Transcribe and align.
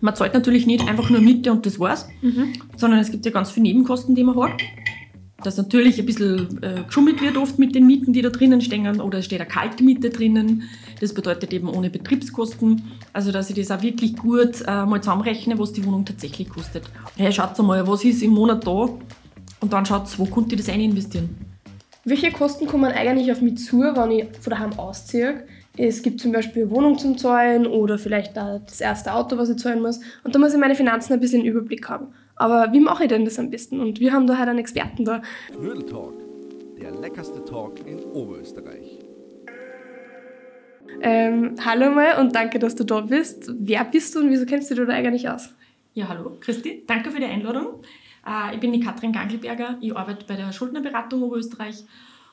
Man 0.00 0.14
zahlt 0.14 0.34
natürlich 0.34 0.66
nicht 0.66 0.86
einfach 0.88 1.10
nur 1.10 1.20
Miete 1.20 1.50
und 1.52 1.66
das 1.66 1.78
war's, 1.80 2.08
Mhm. 2.22 2.52
sondern 2.76 3.00
es 3.00 3.10
gibt 3.10 3.24
ja 3.24 3.32
ganz 3.32 3.50
viele 3.50 3.64
Nebenkosten, 3.64 4.14
die 4.14 4.24
man 4.24 4.36
hat. 4.40 4.52
Dass 5.44 5.56
natürlich 5.56 6.00
ein 6.00 6.06
bisschen 6.06 6.60
äh, 6.62 6.82
geschummelt 6.84 7.20
wird 7.22 7.36
oft 7.36 7.58
mit 7.60 7.74
den 7.74 7.86
Mieten, 7.86 8.12
die 8.12 8.22
da 8.22 8.28
drinnen 8.30 8.60
stehen, 8.60 9.00
oder 9.00 9.18
es 9.18 9.24
steht 9.26 9.40
eine 9.40 9.48
kalte 9.48 9.84
Miete 9.84 10.10
drinnen. 10.10 10.64
Das 11.00 11.14
bedeutet 11.14 11.52
eben 11.52 11.68
ohne 11.68 11.90
Betriebskosten. 11.90 12.82
Also, 13.12 13.30
dass 13.30 13.48
ich 13.48 13.54
das 13.54 13.70
auch 13.70 13.82
wirklich 13.82 14.16
gut 14.16 14.62
äh, 14.66 14.84
mal 14.84 15.00
zusammenrechne, 15.00 15.56
was 15.58 15.72
die 15.72 15.84
Wohnung 15.84 16.04
tatsächlich 16.04 16.48
kostet. 16.48 16.84
Hey, 17.16 17.32
schaut 17.32 17.56
mal, 17.60 17.86
was 17.86 18.04
ist 18.04 18.22
im 18.22 18.32
Monat 18.32 18.66
da? 18.66 18.88
Und 19.60 19.72
dann 19.72 19.86
schaut 19.86 20.18
wo 20.18 20.24
könnt 20.26 20.50
ihr 20.50 20.58
das 20.58 20.68
rein 20.68 20.80
investieren? 20.80 21.28
Welche 22.04 22.32
Kosten 22.32 22.66
kommen 22.66 22.90
eigentlich 22.90 23.30
auf 23.30 23.40
mich 23.40 23.58
zu, 23.58 23.80
wenn 23.80 24.10
ich 24.10 24.26
von 24.40 24.50
daheim 24.50 24.72
ausziehe? 24.78 25.44
Es 25.78 26.02
gibt 26.02 26.20
zum 26.20 26.32
Beispiel 26.32 26.62
eine 26.62 26.70
Wohnung 26.72 26.98
zum 26.98 27.16
Zahlen 27.16 27.66
oder 27.66 27.98
vielleicht 27.98 28.36
da 28.36 28.58
das 28.58 28.80
erste 28.80 29.14
Auto, 29.14 29.38
was 29.38 29.48
ich 29.48 29.58
zahlen 29.58 29.80
muss. 29.80 30.00
Und 30.24 30.34
da 30.34 30.38
muss 30.40 30.52
ich 30.52 30.58
meine 30.58 30.74
Finanzen 30.74 31.12
ein 31.12 31.20
bisschen 31.20 31.42
im 31.42 31.46
Überblick 31.46 31.88
haben. 31.88 32.08
Aber 32.34 32.72
wie 32.72 32.80
mache 32.80 33.04
ich 33.04 33.08
denn 33.08 33.24
das 33.24 33.38
am 33.38 33.48
besten? 33.48 33.80
Und 33.80 34.00
wir 34.00 34.12
haben 34.12 34.26
da 34.26 34.38
halt 34.38 34.48
einen 34.48 34.58
Experten 34.58 35.04
da. 35.04 35.22
Knödel 35.56 35.86
Talk, 35.86 36.14
der 36.80 36.90
leckerste 36.90 37.44
Talk 37.44 37.86
in 37.86 38.02
Oberösterreich. 38.12 38.98
Ähm, 41.00 41.54
hallo 41.64 41.90
mal 41.90 42.18
und 42.20 42.34
danke, 42.34 42.58
dass 42.58 42.74
du 42.74 42.82
da 42.82 43.00
bist. 43.00 43.52
Wer 43.58 43.84
bist 43.84 44.14
du 44.14 44.20
und 44.20 44.30
wieso 44.30 44.46
kennst 44.46 44.70
du 44.70 44.74
dich 44.74 44.86
da 44.86 44.92
eigentlich 44.92 45.28
aus? 45.28 45.54
Ja, 45.94 46.08
hallo, 46.08 46.36
Christi. 46.40 46.82
Danke 46.88 47.12
für 47.12 47.20
die 47.20 47.26
Einladung. 47.26 47.82
Äh, 48.26 48.54
ich 48.54 48.60
bin 48.60 48.72
die 48.72 48.80
Katrin 48.80 49.12
Gangelberger. 49.12 49.78
Ich 49.80 49.96
arbeite 49.96 50.26
bei 50.26 50.34
der 50.34 50.52
Schuldnerberatung 50.52 51.22
Oberösterreich. 51.22 51.84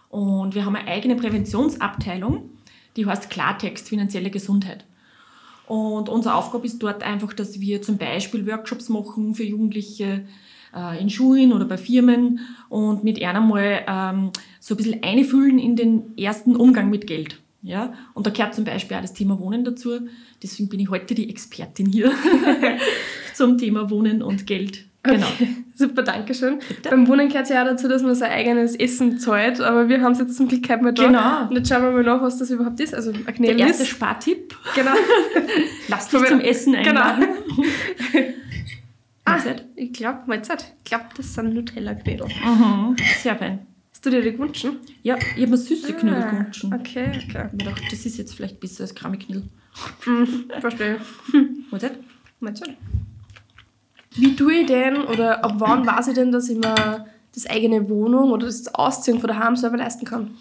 Und 0.10 0.56
wir 0.56 0.66
haben 0.66 0.76
eine 0.76 0.88
eigene 0.88 1.16
Präventionsabteilung, 1.16 2.50
die 2.96 3.06
heißt 3.06 3.30
Klartext 3.30 3.90
finanzielle 3.90 4.30
Gesundheit. 4.30 4.86
Und 5.68 6.10
unsere 6.10 6.36
Aufgabe 6.36 6.66
ist 6.66 6.82
dort 6.82 7.04
einfach, 7.04 7.34
dass 7.34 7.60
wir 7.60 7.82
zum 7.82 7.98
Beispiel 7.98 8.46
Workshops 8.46 8.90
machen 8.90 9.34
für 9.34 9.44
Jugendliche 9.44 10.26
äh, 10.76 11.02
in 11.02 11.10
Schulen 11.10 11.54
oder 11.54 11.66
bei 11.66 11.78
Firmen 11.78 12.40
und 12.70 13.04
mit 13.04 13.18
ihnen 13.18 13.36
einmal 13.36 13.84
ähm, 13.88 14.32
so 14.60 14.76
ein 14.76 14.78
bisschen 14.78 15.04
einfühlen 15.04 15.58
in 15.58 15.76
den 15.76 16.18
ersten 16.18 16.56
Umgang 16.56 16.90
mit 16.90 17.08
Geld. 17.08 17.40
Ja? 17.64 17.94
Und 18.14 18.28
da 18.28 18.32
gehört 18.32 18.54
zum 18.54 18.64
Beispiel 18.64 18.96
auch 18.98 19.02
das 19.02 19.14
Thema 19.14 19.40
Wohnen 19.40 19.64
dazu. 19.64 20.02
Deswegen 20.44 20.70
bin 20.70 20.80
ich 20.80 20.90
heute 20.90 21.16
die 21.16 21.30
Expertin 21.30 21.88
hier 21.88 22.12
zum 23.34 23.58
Thema 23.58 23.90
Wohnen 23.90 24.22
und 24.22 24.46
Geld. 24.46 24.86
Genau. 25.02 25.26
Okay, 25.28 25.48
super, 25.76 26.02
danke 26.04 26.34
schön. 26.34 26.60
Beim 26.90 27.08
Wohnen 27.08 27.28
gehört 27.28 27.44
es 27.46 27.50
ja 27.50 27.62
auch 27.62 27.68
dazu, 27.68 27.88
dass 27.88 28.02
man 28.02 28.16
sein 28.16 28.32
eigenes 28.32 28.76
Essen 28.76 29.20
zahlt, 29.20 29.62
aber 29.62 29.88
wir 29.90 30.02
haben 30.02 30.14
es 30.14 30.20
jetzt 30.20 30.36
zum 30.38 30.48
Glück 30.48 30.68
halt 30.70 30.82
mal 30.82 30.94
da. 30.94 31.06
Genau. 31.06 31.48
Und 31.50 31.56
jetzt 31.58 31.70
schauen 31.70 31.84
wir 31.84 31.92
mal 31.92 32.04
nach, 32.04 32.22
was 32.22 32.38
das 32.38 32.50
überhaupt 32.50 32.80
ist. 32.80 32.94
Also 32.96 33.12
ein 33.12 33.24
Der 33.26 33.34
Knädel 33.34 33.60
erste 33.62 33.84
ist. 33.84 33.90
Spartipp. 33.90 34.56
Genau. 34.76 34.92
Lass 35.88 36.08
dich 36.10 36.24
zum 36.26 36.40
Essen 36.40 36.74
Genau. 36.74 37.02
einladen. 37.02 37.28
Ah, 39.28 39.32
Mahlzeit. 39.38 39.66
ich 39.76 39.92
glaube, 39.92 40.20
Mahlzeit. 40.28 40.76
Ich 40.84 40.84
glaube, 40.92 41.06
das 41.18 41.34
sind 41.34 41.56
Nutella-Knödel. 41.56 42.28
Mhm. 42.28 42.96
Sehr 43.24 43.36
fein. 43.36 43.66
Hast 43.92 44.06
du 44.06 44.12
dir 44.12 44.22
die 44.22 44.34
gewünscht? 44.34 44.68
Ja, 45.02 45.16
ich 45.18 45.42
habe 45.42 45.48
mir 45.48 45.58
süße 45.58 45.94
Knödel 45.94 46.22
Ah, 46.22 46.30
gewünscht. 46.30 46.64
Ich 46.64 46.72
Okay, 46.72 47.08
okay. 47.28 47.38
hab 47.40 47.52
mir 47.54 47.58
gedacht, 47.58 47.82
das 47.90 48.06
ist 48.06 48.18
jetzt 48.20 48.36
vielleicht 48.36 48.60
besser 48.60 48.84
als 48.84 48.94
Kramiknödel. 48.94 49.50
Mhm, 50.06 50.44
verstehe. 50.60 50.98
Mahlzeit. 51.72 51.98
Mahlzeit. 52.40 52.78
Wie 54.16 54.36
tue 54.36 54.54
ich 54.62 54.66
denn 54.68 54.98
oder 54.98 55.44
ab 55.44 55.56
wann 55.58 55.86
weiß 55.88 56.08
ich 56.08 56.16
denn, 56.16 56.32
dass 56.32 56.50
ich 56.50 56.58
mir 56.58 57.06
das 57.34 57.46
eigene 57.48 57.88
Wohnung 57.90 58.32
oder 58.32 58.46
das 58.46 58.74
Ausziehen 58.74 59.20
von 59.20 59.28
daheim 59.28 59.56
selber 59.56 59.78
leisten 59.78 60.06
kann? 60.06 60.32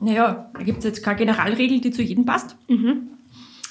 Naja, 0.00 0.50
da 0.54 0.62
gibt 0.62 0.78
es 0.78 0.84
jetzt 0.84 1.02
keine 1.02 1.18
Generalregel, 1.18 1.80
die 1.80 1.90
zu 1.90 2.02
jedem 2.02 2.24
passt. 2.24 2.56
Mhm. 2.68 3.08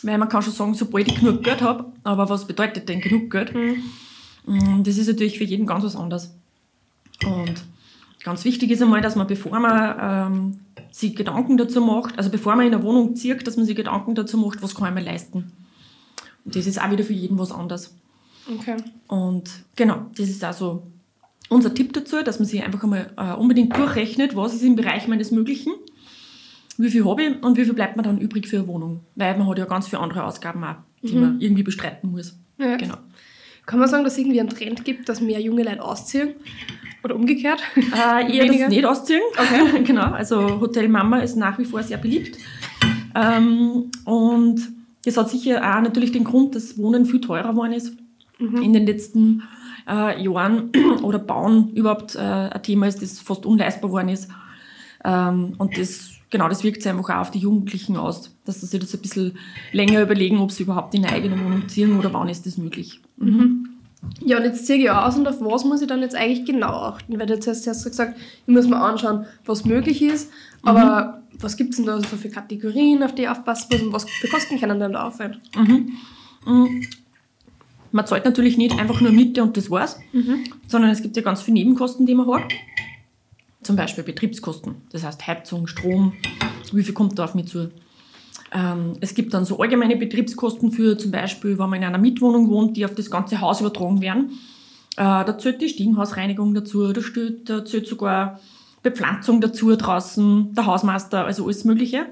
Weil 0.03 0.17
man 0.17 0.29
kann 0.29 0.41
schon 0.41 0.53
sagen, 0.53 0.73
sobald 0.73 1.07
ich 1.07 1.19
genug 1.19 1.43
Geld 1.43 1.61
habe, 1.61 1.85
aber 2.03 2.29
was 2.29 2.45
bedeutet 2.45 2.87
denn 2.89 2.99
genug 3.01 3.31
Geld? 3.31 3.55
Mhm. 3.55 3.83
Mm, 4.45 4.83
Das 4.83 4.97
ist 4.97 5.07
natürlich 5.07 5.37
für 5.37 5.43
jeden 5.43 5.65
ganz 5.65 5.83
was 5.83 5.95
anderes. 5.95 6.33
Und 7.25 7.63
ganz 8.23 8.45
wichtig 8.45 8.71
ist 8.71 8.81
einmal, 8.81 9.01
dass 9.01 9.15
man, 9.15 9.25
bevor 9.25 9.59
man 9.59 9.95
ähm, 9.99 10.59
sich 10.91 11.15
Gedanken 11.15 11.57
dazu 11.57 11.81
macht, 11.81 12.17
also 12.17 12.29
bevor 12.29 12.55
man 12.55 12.67
in 12.67 12.73
eine 12.73 12.83
Wohnung 12.83 13.15
zieht, 13.15 13.47
dass 13.47 13.57
man 13.57 13.65
sich 13.65 13.75
Gedanken 13.75 14.13
dazu 14.15 14.37
macht, 14.37 14.61
was 14.61 14.75
kann 14.75 14.89
ich 14.89 14.93
mir 14.93 15.09
leisten. 15.09 15.51
Und 16.45 16.55
das 16.55 16.67
ist 16.67 16.79
auch 16.81 16.91
wieder 16.91 17.03
für 17.03 17.13
jeden 17.13 17.39
was 17.39 17.51
anderes. 17.51 17.95
Okay. 18.55 18.77
Und 19.07 19.49
genau, 19.75 20.07
das 20.15 20.29
ist 20.29 20.43
also 20.43 20.83
unser 21.49 21.73
Tipp 21.73 21.93
dazu, 21.93 22.23
dass 22.23 22.39
man 22.39 22.47
sich 22.47 22.63
einfach 22.63 22.83
einmal 22.83 23.11
äh, 23.17 23.33
unbedingt 23.33 23.75
durchrechnet, 23.75 24.35
was 24.35 24.53
ist 24.53 24.63
im 24.63 24.75
Bereich 24.75 25.07
meines 25.07 25.31
Möglichen, 25.31 25.73
wie 26.77 26.89
viel 26.89 27.05
habe 27.05 27.23
ich 27.23 27.43
und 27.43 27.57
wie 27.57 27.65
viel 27.65 27.73
bleibt 27.73 27.97
mir 27.97 28.03
dann 28.03 28.19
übrig 28.19 28.47
für 28.47 28.57
eine 28.57 28.67
Wohnung. 28.67 29.01
Weil 29.15 29.37
man 29.37 29.47
hat 29.47 29.57
ja 29.57 29.65
ganz 29.65 29.87
viele 29.87 30.01
andere 30.01 30.23
Ausgaben 30.23 30.63
auch, 30.63 30.75
die 31.01 31.15
man 31.15 31.39
irgendwie 31.39 31.63
bestreiten 31.63 32.11
muss. 32.11 32.37
Ja. 32.57 32.75
Genau. 32.75 32.97
Kann 33.65 33.79
man 33.79 33.89
sagen, 33.89 34.03
dass 34.03 34.13
es 34.13 34.19
irgendwie 34.19 34.39
einen 34.39 34.49
Trend 34.49 34.85
gibt, 34.85 35.09
dass 35.09 35.19
mehr 35.19 35.41
junge 35.41 35.63
Leute 35.63 35.83
ausziehen? 35.83 36.35
Oder 37.03 37.15
umgekehrt? 37.15 37.61
Äh, 37.75 38.35
eher 38.35 38.45
Weniger? 38.45 38.65
das 38.65 38.69
nicht 38.69 38.85
ausziehen. 38.85 39.21
Okay. 39.33 39.83
genau, 39.85 40.11
also 40.11 40.59
Hotel 40.59 40.87
Mama 40.87 41.19
ist 41.19 41.35
nach 41.35 41.57
wie 41.59 41.65
vor 41.65 41.83
sehr 41.83 41.97
beliebt. 41.97 42.37
Ähm, 43.15 43.91
und 44.05 44.61
das 45.03 45.17
hat 45.17 45.29
sicher 45.29 45.57
auch 45.57 45.81
natürlich 45.81 46.11
den 46.11 46.23
Grund, 46.23 46.55
dass 46.55 46.77
Wohnen 46.77 47.05
viel 47.05 47.21
teurer 47.21 47.51
geworden 47.51 47.73
ist 47.73 47.93
in 48.39 48.73
den 48.73 48.85
letzten 48.85 49.43
äh, 49.87 50.21
Jahren 50.21 50.71
oder 51.01 51.19
Bauen 51.19 51.73
überhaupt 51.73 52.15
äh, 52.15 52.19
ein 52.19 52.63
Thema 52.63 52.87
ist, 52.87 53.01
das 53.01 53.19
fast 53.19 53.45
unleistbar 53.45 53.89
geworden 53.89 54.09
ist. 54.09 54.29
Ähm, 55.03 55.53
und 55.57 55.77
das, 55.77 56.11
genau, 56.29 56.49
das 56.49 56.63
wirkt 56.63 56.81
sich 56.81 56.91
einfach 56.91 57.09
auch 57.09 57.21
auf 57.21 57.31
die 57.31 57.39
Jugendlichen 57.39 57.97
aus, 57.97 58.35
dass 58.45 58.61
sie 58.61 58.67
sich 58.67 58.79
das 58.79 58.93
ein 58.93 59.01
bisschen 59.01 59.37
länger 59.71 60.01
überlegen, 60.01 60.39
ob 60.39 60.51
sie 60.51 60.63
überhaupt 60.63 60.93
in 60.93 61.05
eine 61.05 61.13
eigene 61.13 61.39
Wohnung 61.43 61.67
ziehen 61.67 61.97
oder 61.97 62.13
wann 62.13 62.29
ist 62.29 62.45
das 62.45 62.57
möglich. 62.57 63.01
Ja, 64.23 64.37
und 64.37 64.43
jetzt 64.43 64.67
ziehe 64.67 64.77
ich 64.77 64.89
aus 64.89 65.17
und 65.17 65.27
auf 65.27 65.41
was 65.41 65.65
muss 65.65 65.81
ich 65.81 65.87
dann 65.87 66.01
jetzt 66.01 66.15
eigentlich 66.15 66.45
genau 66.45 66.69
achten? 66.69 67.19
Weil 67.19 67.25
du 67.25 67.33
jetzt 67.33 67.47
hast 67.47 67.65
du 67.65 67.89
gesagt, 67.89 68.17
ich 68.45 68.53
muss 68.53 68.67
mir 68.67 68.79
anschauen, 68.79 69.25
was 69.45 69.65
möglich 69.65 70.01
ist, 70.01 70.31
aber 70.63 71.23
was 71.39 71.57
gibt 71.57 71.71
es 71.71 71.77
denn 71.77 71.85
da 71.85 71.99
so 71.99 72.15
für 72.15 72.29
Kategorien, 72.29 73.03
auf 73.03 73.15
die 73.15 73.23
ich 73.23 73.29
aufpassen 73.29 73.67
muss 73.71 73.81
und 73.81 73.93
was 73.93 74.05
für 74.09 74.27
Kosten 74.27 74.59
können 74.59 74.79
dann 74.79 74.93
da 74.93 75.07
auffallen? 75.07 75.41
Man 77.97 78.05
zahlt 78.05 78.25
natürlich 78.25 78.57
nicht 78.59 78.77
einfach 78.77 79.01
nur 79.01 79.11
Miete 79.11 79.41
und 79.41 79.57
das 79.57 79.71
war's, 79.71 79.99
sondern 80.67 80.91
es 80.91 81.01
gibt 81.01 81.15
ja 81.15 81.23
ganz 81.23 81.41
viele 81.41 81.55
Nebenkosten, 81.55 82.05
die 82.05 82.13
man 82.13 82.27
hat. 82.27 82.43
Zum 83.63 83.75
Beispiel 83.75 84.03
Betriebskosten, 84.03 84.75
das 84.91 85.03
heißt 85.03 85.25
Heizung, 85.25 85.65
Strom, 85.65 86.13
wie 86.71 86.83
viel 86.83 86.93
kommt 86.93 87.17
da 87.17 87.23
auf 87.23 87.33
mich 87.33 87.47
zu. 87.47 87.71
Ähm, 88.53 88.93
es 89.01 89.15
gibt 89.15 89.33
dann 89.33 89.45
so 89.45 89.57
allgemeine 89.59 89.95
Betriebskosten 89.95 90.71
für 90.71 90.95
zum 90.99 91.09
Beispiel, 91.09 91.57
wenn 91.57 91.69
man 91.71 91.81
in 91.81 91.87
einer 91.87 91.97
Mietwohnung 91.97 92.49
wohnt, 92.49 92.77
die 92.77 92.85
auf 92.85 92.93
das 92.93 93.09
ganze 93.09 93.41
Haus 93.41 93.61
übertragen 93.61 93.99
werden. 93.99 94.29
Äh, 94.95 95.25
da 95.25 95.35
zählt 95.39 95.59
die 95.59 95.67
Stiegenhausreinigung 95.67 96.53
dazu, 96.53 96.93
da, 96.93 97.01
steht, 97.01 97.49
da 97.49 97.65
zählt 97.65 97.87
sogar 97.87 98.39
Bepflanzung 98.83 99.41
dazu 99.41 99.75
draußen, 99.75 100.53
der 100.53 100.67
Hausmeister, 100.67 101.25
also 101.25 101.45
alles 101.45 101.65
Mögliche. 101.65 102.05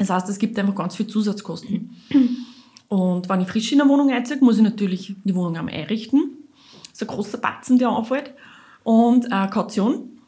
Das 0.00 0.10
heißt, 0.10 0.28
es 0.28 0.40
gibt 0.40 0.58
einfach 0.58 0.74
ganz 0.74 0.96
viele 0.96 1.08
Zusatzkosten. 1.08 1.90
Und 2.90 3.28
wenn 3.28 3.40
ich 3.40 3.46
frisch 3.46 3.70
in 3.70 3.80
eine 3.80 3.88
Wohnung 3.88 4.10
einziehe, 4.10 4.38
muss 4.40 4.56
ich 4.56 4.64
natürlich 4.64 5.14
die 5.22 5.34
Wohnung 5.36 5.56
einmal 5.56 5.74
einrichten. 5.74 6.32
Das 6.82 6.94
ist 6.94 7.02
ein 7.02 7.06
großer 7.06 7.38
Batzen, 7.38 7.78
der 7.78 7.88
anfällt. 7.88 8.34
Und 8.82 9.26
äh, 9.26 9.46
Kaution. 9.46 10.18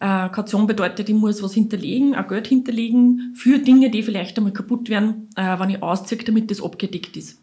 Äh, 0.00 0.28
Kaution 0.28 0.66
bedeutet, 0.66 1.08
ich 1.08 1.14
muss 1.14 1.42
was 1.42 1.54
hinterlegen, 1.54 2.14
ein 2.14 2.28
Geld 2.28 2.46
hinterlegen 2.46 3.32
für 3.34 3.58
Dinge, 3.58 3.90
die 3.90 4.02
vielleicht 4.02 4.36
einmal 4.36 4.52
kaputt 4.52 4.90
werden, 4.90 5.28
äh, 5.34 5.58
wenn 5.58 5.70
ich 5.70 5.82
ausziehe, 5.82 6.22
damit 6.22 6.50
das 6.50 6.62
abgedeckt 6.62 7.16
ist. 7.16 7.40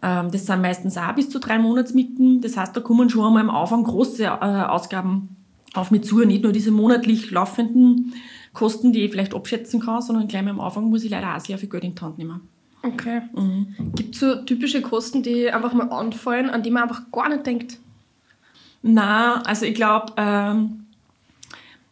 Ähm, 0.00 0.30
das 0.30 0.46
sind 0.46 0.62
meistens 0.62 0.96
auch 0.96 1.14
bis 1.14 1.28
zu 1.28 1.38
drei 1.38 1.58
Monatsmieten. 1.58 2.40
Das 2.40 2.56
heißt, 2.56 2.74
da 2.74 2.80
kommen 2.80 3.10
schon 3.10 3.26
einmal 3.26 3.42
am 3.42 3.50
Anfang 3.50 3.84
große 3.84 4.24
äh, 4.24 4.28
Ausgaben 4.28 5.36
auf 5.74 5.90
mich 5.90 6.04
zu. 6.04 6.24
Nicht 6.24 6.42
nur 6.42 6.52
diese 6.52 6.70
monatlich 6.70 7.30
laufenden 7.30 8.14
Kosten, 8.54 8.94
die 8.94 9.04
ich 9.04 9.10
vielleicht 9.10 9.34
abschätzen 9.34 9.80
kann, 9.80 10.00
sondern 10.00 10.26
gleich 10.26 10.42
mal 10.42 10.52
am 10.52 10.60
Anfang 10.60 10.88
muss 10.88 11.04
ich 11.04 11.10
leider 11.10 11.36
auch 11.36 11.40
sehr 11.40 11.58
viel 11.58 11.68
Geld 11.68 11.84
in 11.84 11.94
die 11.94 12.00
Hand 12.00 12.16
nehmen. 12.16 12.40
Okay. 12.92 13.22
Gibt 13.94 14.14
es 14.14 14.20
so 14.20 14.36
typische 14.36 14.82
Kosten, 14.82 15.22
die 15.22 15.50
einfach 15.50 15.72
mal 15.72 15.90
anfallen, 15.90 16.50
an 16.50 16.62
die 16.62 16.70
man 16.70 16.84
einfach 16.84 17.10
gar 17.12 17.28
nicht 17.28 17.46
denkt? 17.46 17.78
Na, 18.82 19.42
also 19.42 19.66
ich 19.66 19.74
glaube, 19.74 20.12
ähm, 20.16 20.86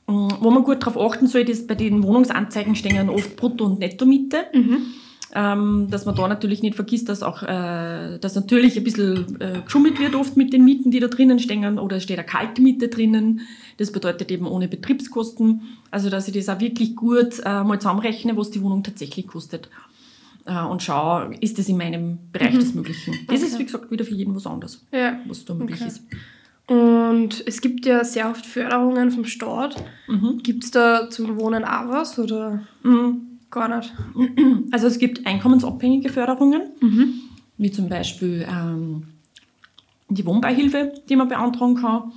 mh, 0.07 0.39
wo 0.41 0.51
man 0.51 0.63
gut 0.63 0.83
darauf 0.83 0.99
achten 0.99 1.27
sollte, 1.27 1.53
ist 1.53 1.69
bei 1.69 1.75
den 1.75 2.03
Wohnungsanzeigen 2.03 2.75
stehen 2.77 3.09
oft 3.09 3.37
Brutto- 3.37 3.67
und 3.67 3.79
Nettomiete. 3.81 4.47
Ähm, 5.35 5.89
dass 5.91 6.07
man 6.07 6.15
da 6.15 6.29
natürlich 6.29 6.63
nicht 6.63 6.77
vergisst, 6.77 7.09
dass 7.11 7.23
auch 7.23 7.43
äh, 7.43 8.19
dass 8.19 8.37
natürlich 8.37 8.79
ein 8.79 8.85
bisschen 8.85 9.39
äh, 9.41 9.61
geschummelt 9.63 9.99
wird 9.99 10.15
oft 10.15 10.37
mit 10.37 10.53
den 10.53 10.65
Mieten, 10.65 10.91
die 10.91 11.01
da 11.01 11.09
drinnen 11.09 11.39
stehen, 11.39 11.79
oder 11.79 11.97
es 11.97 12.05
steht 12.05 12.19
eine 12.19 12.27
kalte 12.27 12.63
Miete 12.63 12.89
drinnen. 12.89 13.41
Das 13.77 13.93
bedeutet 13.93 14.31
eben 14.31 14.47
ohne 14.47 14.69
Betriebskosten. 14.69 15.63
Also 15.91 16.09
dass 16.09 16.29
ich 16.29 16.35
das 16.35 16.49
auch 16.49 16.61
wirklich 16.61 16.97
gut 16.97 17.41
äh, 17.45 17.65
mal 17.65 17.79
zusammenrechne, 17.79 18.37
was 18.37 18.51
die 18.51 18.63
Wohnung 18.63 18.83
tatsächlich 18.83 19.27
kostet. 19.27 19.69
Äh, 20.47 20.65
und 20.65 20.83
schaue, 20.83 21.35
ist 21.41 21.59
das 21.59 21.69
in 21.69 21.77
meinem 21.77 22.19
Bereich 22.33 22.55
des 22.55 22.73
Möglichen. 22.75 23.15
Das 23.27 23.43
ist, 23.43 23.55
Okay. 23.55 23.61
wie 23.63 23.65
gesagt, 23.67 23.91
wieder 23.91 24.05
für 24.05 24.15
jeden 24.15 24.35
was 24.35 24.47
anderes, 24.47 24.87
Ja. 24.93 25.19
was 25.27 25.45
da 25.45 25.55
möglich 25.55 25.81
Okay. 25.81 25.89
ist. 25.89 26.03
Und 26.69 27.45
es 27.47 27.61
gibt 27.61 27.87
ja 27.87 28.03
sehr 28.05 28.29
oft 28.31 28.45
Förderungen 28.47 29.11
vom 29.11 29.25
Staat. 29.25 29.77
Mhm. 30.09 30.39
Gibt 30.43 30.65
es 30.65 30.71
da 30.73 31.09
zum 31.11 31.37
Wohnen 31.39 31.65
auch 31.65 31.89
was 31.89 32.19
oder 32.19 32.63
Mhm. 32.83 33.39
gar 33.51 33.77
nicht? 33.77 33.93
Also 34.73 34.87
es 34.89 34.99
gibt 34.99 35.27
einkommensabhängige 35.27 36.09
Förderungen. 36.09 36.63
wie 37.59 37.71
zum 37.71 37.89
Beispiel 37.89 38.47
ähm, 38.51 39.05
die 40.11 40.27
Wohnbeihilfe, 40.27 40.93
die 41.09 41.17
man 41.17 41.27
beantragen 41.29 41.75
kann. 41.77 42.13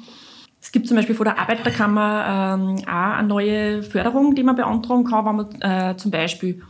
Es 0.62 0.72
gibt 0.74 0.88
zum 0.88 0.98
Beispiel 0.98 1.16
von 1.16 1.24
der 1.24 1.40
Arbeiterkammer 1.40 2.58
ähm, 2.60 2.76
auch 2.86 3.18
eine 3.18 3.28
neue 3.28 3.82
Förderung, 3.84 4.36
die 4.36 4.44
man 4.44 4.56
beantragen 4.58 5.06
kann, 5.06 5.26
wenn 5.26 5.36
man 5.38 5.62
äh, 5.62 5.96
zum 5.96 6.12
Beispiel 6.12 6.62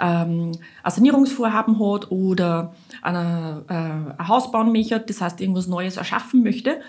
ähm, 0.00 0.52
ein 0.82 0.90
Sanierungsvorhaben 0.90 1.78
hat 1.78 2.10
oder 2.10 2.74
eine, 3.02 3.64
äh, 3.68 3.74
ein 4.20 4.28
Haus 4.28 4.50
bauen 4.50 4.72
möchte, 4.72 5.00
das 5.00 5.20
heißt 5.20 5.40
irgendwas 5.40 5.66
Neues 5.66 5.96
erschaffen 5.96 6.42
möchte. 6.42 6.80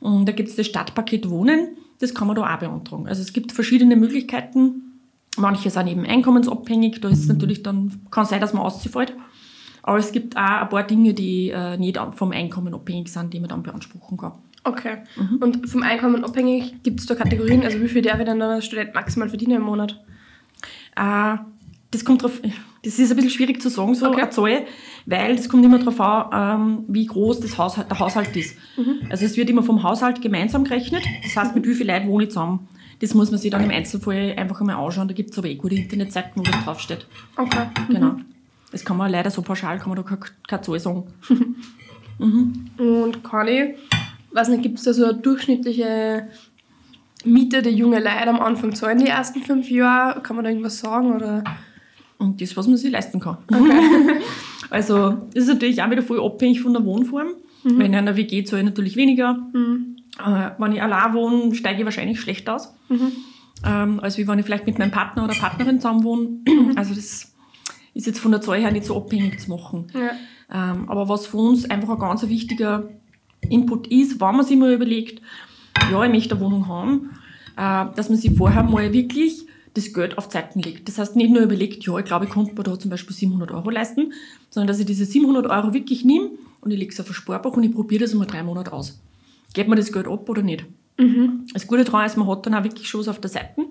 Und 0.00 0.26
da 0.26 0.32
gibt 0.32 0.48
es 0.48 0.56
das 0.56 0.66
Stadtpaket 0.66 1.30
Wohnen, 1.30 1.76
das 2.00 2.14
kann 2.14 2.26
man 2.26 2.36
da 2.36 2.42
auch 2.42 2.58
beantragen. 2.58 3.06
Also 3.06 3.22
es 3.22 3.32
gibt 3.32 3.52
verschiedene 3.52 3.96
Möglichkeiten. 3.96 4.98
Manche 5.36 5.70
sind 5.70 5.86
eben 5.86 6.04
einkommensabhängig, 6.04 7.00
da 7.00 7.08
ist 7.08 7.20
es 7.20 7.28
natürlich 7.28 7.62
dann, 7.62 8.02
kann 8.10 8.26
sein, 8.26 8.40
dass 8.40 8.52
man 8.52 8.62
ausfällt. 8.62 9.14
Aber 9.82 9.98
es 9.98 10.12
gibt 10.12 10.36
auch 10.36 10.40
ein 10.40 10.68
paar 10.68 10.84
Dinge, 10.84 11.14
die 11.14 11.50
äh, 11.50 11.76
nicht 11.76 11.98
vom 12.14 12.32
Einkommen 12.32 12.74
abhängig 12.74 13.08
sind, 13.08 13.32
die 13.32 13.40
man 13.40 13.48
dann 13.48 13.62
beanspruchen 13.62 14.16
kann. 14.18 14.32
Okay. 14.64 14.98
Und 15.40 15.68
vom 15.68 15.82
Einkommen 15.82 16.24
abhängig 16.24 16.82
gibt 16.82 17.00
es 17.00 17.06
da 17.06 17.14
Kategorien, 17.14 17.62
also 17.64 17.80
wie 17.80 17.88
viel 17.88 18.02
darf 18.02 18.20
ich 18.20 18.26
dann 18.26 18.40
ein 18.40 18.62
Student 18.62 18.94
maximal 18.94 19.28
verdienen 19.28 19.56
im 19.56 19.62
Monat? 19.62 20.00
Äh, 20.94 21.36
das 21.92 22.04
kommt 22.04 22.22
drauf, 22.24 22.40
das 22.82 22.98
ist 22.98 23.10
ein 23.10 23.16
bisschen 23.16 23.30
schwierig 23.30 23.62
zu 23.62 23.68
sagen, 23.68 23.94
so 23.94 24.08
Okay. 24.08 24.22
eine 24.22 24.30
Zahl, 24.30 24.64
weil 25.06 25.36
das 25.36 25.48
kommt 25.48 25.64
immer 25.64 25.78
darauf 25.78 26.00
an, 26.00 26.60
ähm, 26.60 26.84
wie 26.88 27.06
groß 27.06 27.38
das 27.40 27.56
Haushalt, 27.56 27.88
der 27.90 27.98
Haushalt 28.00 28.34
ist. 28.36 28.56
Also 29.08 29.24
es 29.24 29.36
wird 29.36 29.48
immer 29.50 29.62
vom 29.62 29.82
Haushalt 29.84 30.20
gemeinsam 30.20 30.64
gerechnet, 30.64 31.04
das 31.22 31.36
heißt, 31.36 31.54
mit 31.54 31.64
wie 31.66 31.74
vielen 31.74 31.88
Leuten 31.88 32.08
wohne 32.08 32.24
ich 32.24 32.30
zusammen. 32.30 32.66
Das 33.00 33.14
muss 33.14 33.30
man 33.30 33.38
sich 33.40 33.50
dann 33.50 33.62
im 33.64 33.70
Einzelfall 33.70 34.34
einfach 34.36 34.60
einmal 34.60 34.76
anschauen, 34.76 35.06
da 35.08 35.14
gibt 35.14 35.30
es 35.30 35.38
aber 35.38 35.48
eh 35.48 35.54
gute 35.56 35.74
Internetseiten, 35.76 36.32
wo 36.36 36.42
das 36.42 36.64
draufsteht. 36.64 37.06
Okay. 37.36 37.66
Genau. 37.88 38.16
Das 38.70 38.84
kann 38.84 38.96
man 38.96 39.10
leider 39.10 39.30
so 39.30 39.42
pauschal, 39.42 39.78
kann 39.78 39.88
man 39.90 39.96
da 39.96 40.02
keine, 40.02 40.20
keine 40.48 40.62
Zahl 40.62 40.80
sagen. 40.80 41.04
Und 42.18 43.24
kann 43.24 43.48
ich, 43.48 43.74
weiß 44.32 44.48
nicht, 44.48 44.62
gibt 44.62 44.78
es 44.78 44.84
da 44.84 44.92
so 44.92 45.04
eine 45.04 45.14
durchschnittliche 45.14 46.28
Miete, 47.24 47.62
die 47.62 47.70
junge 47.70 47.98
Leute 47.98 48.28
am 48.28 48.40
Anfang 48.40 48.74
zahlen, 48.74 48.98
die 48.98 49.08
ersten 49.08 49.42
fünf 49.42 49.70
Jahre? 49.70 50.20
Kann 50.22 50.36
man 50.36 50.44
da 50.44 50.50
irgendwas 50.50 50.78
sagen? 50.78 51.12
Oder? 51.14 51.42
Und 52.22 52.40
das, 52.40 52.56
was 52.56 52.68
man 52.68 52.76
sich 52.76 52.92
leisten 52.92 53.20
kann. 53.20 53.38
also, 54.70 55.10
das 55.34 55.44
ist 55.44 55.48
natürlich 55.48 55.82
auch 55.82 55.90
wieder 55.90 56.02
voll 56.02 56.24
abhängig 56.24 56.60
von 56.60 56.72
der 56.72 56.84
Wohnform. 56.84 57.28
Wenn 57.64 57.80
ich 57.80 57.86
in 57.86 57.94
einer 57.94 58.16
WG 58.16 58.44
zahle 58.44 58.62
ich 58.62 58.68
natürlich 58.68 58.96
weniger. 58.96 59.38
Äh, 60.18 60.50
wenn 60.58 60.72
ich 60.72 60.82
allein 60.82 61.14
wohne, 61.14 61.54
steige 61.54 61.80
ich 61.80 61.84
wahrscheinlich 61.84 62.20
schlecht 62.20 62.48
aus. 62.48 62.74
Ähm, 63.64 64.00
als 64.00 64.18
wie 64.18 64.26
wenn 64.26 64.38
ich 64.38 64.44
vielleicht 64.44 64.66
mit 64.66 64.78
meinem 64.78 64.90
Partner 64.90 65.24
oder 65.24 65.34
Partnerin 65.34 65.80
zusammen 65.80 66.04
wohne. 66.04 66.28
Also, 66.76 66.94
das 66.94 67.32
ist 67.94 68.06
jetzt 68.06 68.18
von 68.20 68.32
der 68.32 68.40
Zahl 68.40 68.60
her 68.60 68.70
nicht 68.70 68.84
so 68.84 68.96
abhängig 68.96 69.40
zu 69.40 69.50
machen. 69.50 69.88
Ja. 69.94 70.72
Ähm, 70.72 70.88
aber 70.88 71.08
was 71.08 71.26
für 71.26 71.38
uns 71.38 71.68
einfach 71.70 71.90
ein 71.90 71.98
ganz 71.98 72.26
wichtiger 72.28 72.88
Input 73.48 73.88
ist, 73.88 74.20
wenn 74.20 74.36
man 74.36 74.44
sich 74.44 74.56
mal 74.56 74.72
überlegt, 74.72 75.22
ja, 75.90 76.04
ich 76.04 76.10
möchte 76.10 76.34
eine 76.34 76.44
Wohnung 76.44 76.68
haben, 76.68 77.10
äh, 77.56 77.86
dass 77.96 78.08
man 78.08 78.18
sich 78.18 78.36
vorher 78.36 78.62
mal 78.62 78.92
wirklich 78.92 79.46
das 79.74 79.92
Geld 79.92 80.18
auf 80.18 80.28
Zeiten 80.28 80.60
legt. 80.60 80.88
Das 80.88 80.98
heißt, 80.98 81.16
nicht 81.16 81.30
nur 81.30 81.42
überlegt, 81.42 81.84
ja, 81.84 81.98
ich 81.98 82.04
glaube, 82.04 82.26
ich 82.26 82.30
konnte 82.30 82.54
mir 82.54 82.62
da 82.62 82.78
zum 82.78 82.90
Beispiel 82.90 83.14
700 83.14 83.50
Euro 83.52 83.70
leisten, 83.70 84.12
sondern 84.50 84.68
dass 84.68 84.80
ich 84.80 84.86
diese 84.86 85.04
700 85.04 85.46
Euro 85.46 85.72
wirklich 85.72 86.04
nehme 86.04 86.30
und 86.60 86.70
ich 86.70 86.78
lege 86.78 86.92
es 86.92 87.00
auf 87.00 87.08
ein 87.08 87.14
Sparbuch 87.14 87.56
und 87.56 87.64
ich 87.64 87.72
probiere 87.72 88.02
das 88.02 88.12
einmal 88.12 88.26
drei 88.26 88.42
Monate 88.42 88.72
aus. 88.72 89.00
Geht 89.54 89.68
mir 89.68 89.76
das 89.76 89.92
Geld 89.92 90.06
ab 90.06 90.28
oder 90.28 90.42
nicht? 90.42 90.64
Das 91.52 91.66
Gute 91.66 91.84
daran 91.84 92.06
ist, 92.06 92.16
man 92.16 92.28
hat 92.28 92.46
dann 92.46 92.54
auch 92.54 92.64
wirklich 92.64 92.88
schon 92.88 93.00
was 93.00 93.08
auf 93.08 93.20
der 93.20 93.30
Seite, 93.30 93.64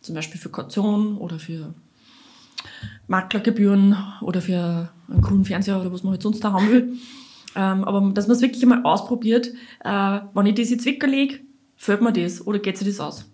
zum 0.00 0.14
Beispiel 0.14 0.40
für 0.40 0.48
Kaution 0.48 1.18
oder 1.18 1.38
für 1.38 1.74
Maklergebühren 3.06 3.96
oder 4.20 4.40
für 4.40 4.90
einen 5.08 5.22
coolen 5.22 5.44
Fernseher 5.44 5.80
oder 5.80 5.92
was 5.92 6.02
man 6.02 6.12
halt 6.12 6.22
sonst 6.22 6.42
da 6.42 6.52
haben 6.52 6.70
will. 6.70 6.92
Ähm, 7.54 7.84
aber 7.84 8.10
dass 8.14 8.26
man 8.26 8.36
es 8.36 8.42
wirklich 8.42 8.62
einmal 8.62 8.82
ausprobiert, 8.84 9.48
äh, 9.84 10.20
wenn 10.34 10.46
ich 10.46 10.54
das 10.54 10.70
jetzt 10.70 10.86
weglege, 10.86 11.40
fällt 11.76 12.00
mir 12.00 12.12
das 12.12 12.46
oder 12.46 12.58
geht 12.58 12.78
sich 12.78 12.88
das 12.88 13.00
aus? 13.00 13.31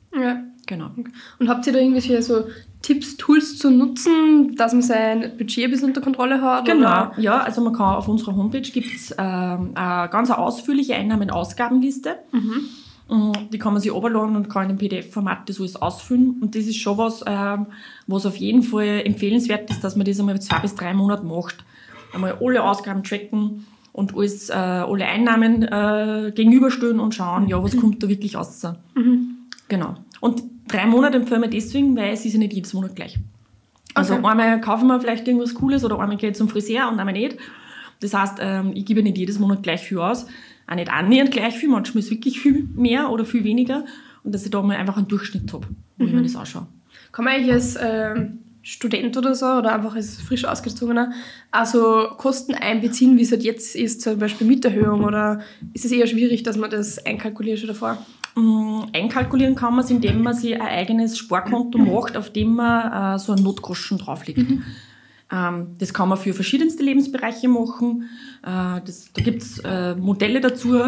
Genau. 0.68 0.90
Und 1.38 1.48
habt 1.48 1.66
ihr 1.66 1.72
da 1.72 1.78
irgendwelche 1.78 2.22
so 2.22 2.44
Tipps, 2.82 3.16
Tools 3.16 3.58
zu 3.58 3.70
nutzen, 3.70 4.54
dass 4.54 4.72
man 4.74 4.82
sein 4.82 5.32
Budget 5.38 5.64
ein 5.64 5.70
bisschen 5.70 5.88
unter 5.88 6.02
Kontrolle 6.02 6.40
hat? 6.42 6.66
Genau, 6.66 7.08
Oder? 7.08 7.12
ja, 7.16 7.38
also 7.40 7.62
man 7.62 7.72
kann 7.72 7.96
auf 7.96 8.06
unserer 8.06 8.36
Homepage 8.36 8.60
gibt 8.60 8.94
es 8.94 9.10
ähm, 9.18 9.72
eine 9.74 10.08
ganz 10.10 10.30
ausführliche 10.30 10.94
Einnahmen- 10.94 11.22
und 11.22 11.30
Ausgabenliste. 11.32 12.16
Mm, 13.08 13.32
Die 13.50 13.58
kann 13.58 13.72
man 13.72 13.80
sich 13.80 13.90
runterladen 13.90 14.36
und 14.36 14.50
kann 14.50 14.64
in 14.64 14.76
dem 14.76 14.78
PDF-Format 14.78 15.48
das 15.48 15.58
alles 15.58 15.76
ausfüllen. 15.76 16.36
Und 16.42 16.54
das 16.54 16.66
ist 16.66 16.76
schon 16.76 16.98
was, 16.98 17.24
ähm, 17.26 17.66
was 18.06 18.26
auf 18.26 18.36
jeden 18.36 18.62
Fall 18.62 19.02
empfehlenswert 19.06 19.70
ist, 19.70 19.82
dass 19.82 19.96
man 19.96 20.04
das 20.04 20.20
einmal 20.20 20.38
zwei 20.40 20.58
bis 20.58 20.74
drei 20.74 20.92
Monate 20.92 21.24
macht. 21.24 21.64
Einmal 22.12 22.36
alle 22.42 22.62
Ausgaben 22.62 23.02
tracken 23.02 23.66
und 23.94 24.14
alles, 24.14 24.50
äh, 24.50 24.52
alle 24.52 25.06
Einnahmen 25.06 25.62
äh, 25.62 26.30
gegenüberstellen 26.34 27.00
und 27.00 27.14
schauen, 27.14 27.48
ja, 27.48 27.62
was 27.62 27.76
kommt 27.76 28.02
da 28.02 28.08
wirklich 28.08 28.36
raus. 28.36 28.66
Genau. 29.68 29.94
Und 30.20 30.42
drei 30.66 30.86
Monate 30.86 31.16
empfehlen 31.16 31.42
wir 31.42 31.48
deswegen, 31.48 31.96
weil 31.96 32.12
es 32.12 32.24
ist 32.24 32.32
ja 32.32 32.38
nicht 32.38 32.52
jedes 32.52 32.74
Monat 32.74 32.96
gleich. 32.96 33.18
Also 33.94 34.14
Okay. 34.14 34.26
einmal 34.26 34.60
kaufen 34.60 34.86
wir 34.86 35.00
vielleicht 35.00 35.26
irgendwas 35.26 35.54
Cooles 35.54 35.84
oder 35.84 35.98
einmal 35.98 36.16
gehe 36.16 36.30
ich 36.30 36.36
zum 36.36 36.48
Friseur 36.48 36.88
und 36.90 36.98
einmal 36.98 37.14
nicht. 37.14 37.36
Das 38.00 38.14
heißt, 38.14 38.38
ähm, 38.40 38.72
ich 38.74 38.84
gebe 38.84 39.02
nicht 39.02 39.18
jedes 39.18 39.38
Monat 39.38 39.62
gleich 39.62 39.80
viel 39.82 39.98
aus. 39.98 40.26
Auch 40.66 40.74
nicht 40.74 40.90
annähernd 40.92 41.30
gleich 41.30 41.56
viel, 41.56 41.68
manchmal 41.68 42.00
ist 42.02 42.10
wirklich 42.10 42.38
viel 42.40 42.68
mehr 42.74 43.10
oder 43.10 43.24
viel 43.24 43.42
weniger. 43.44 43.84
Und 44.22 44.34
dass 44.34 44.44
ich 44.44 44.50
da 44.50 44.62
mal 44.62 44.76
einfach 44.76 44.96
einen 44.96 45.08
Durchschnitt 45.08 45.52
habe, 45.52 45.66
wie 45.96 46.04
ich 46.04 46.12
mir 46.12 46.22
das 46.22 46.36
anschaue. 46.36 46.66
Kann 47.10 47.24
man 47.24 47.34
eigentlich 47.34 47.52
als 47.52 47.76
ähm, 47.80 48.38
Student 48.62 49.16
oder 49.16 49.34
so 49.34 49.46
oder 49.46 49.74
einfach 49.74 49.94
als 49.96 50.20
frisch 50.20 50.44
ausgezogener 50.44 51.12
also 51.50 52.08
Kosten 52.18 52.54
einbeziehen, 52.54 53.16
wie 53.16 53.22
es 53.22 53.30
halt 53.30 53.42
jetzt 53.42 53.74
ist, 53.74 54.02
zum 54.02 54.18
Beispiel 54.18 54.46
Mieterhöhung 54.46 55.04
oder 55.04 55.40
ist 55.72 55.86
es 55.86 55.92
eher 55.92 56.06
schwierig, 56.06 56.42
dass 56.42 56.56
man 56.58 56.70
das 56.70 57.04
einkalkuliert 57.06 57.58
schon 57.60 57.68
davor? 57.68 58.04
Mm, 58.38 58.84
Einkalkulieren 58.92 59.56
kann 59.56 59.74
man 59.74 59.84
es, 59.84 59.90
indem 59.90 60.22
man 60.22 60.34
sich 60.34 60.54
ein 60.54 60.62
eigenes 60.62 61.18
Sparkonto 61.18 61.78
macht, 61.78 62.16
auf 62.16 62.30
dem 62.30 62.54
man 62.54 63.16
äh, 63.16 63.18
so 63.18 63.32
einen 63.32 63.42
Notgroschen 63.42 63.98
drauflegt. 63.98 64.44
Ähm, 65.30 65.76
das 65.78 65.92
kann 65.92 66.08
man 66.08 66.18
für 66.18 66.32
verschiedenste 66.32 66.84
Lebensbereiche 66.84 67.48
machen. 67.48 68.08
Äh, 68.42 68.80
das, 68.84 69.12
da 69.12 69.22
gibt 69.22 69.42
es 69.42 69.58
äh, 69.58 69.96
Modelle 69.96 70.40
dazu, 70.40 70.78